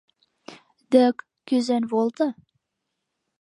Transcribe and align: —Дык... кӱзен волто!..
—Дык... 0.91 1.17
кӱзен 1.47 1.83
волто!.. 1.91 2.27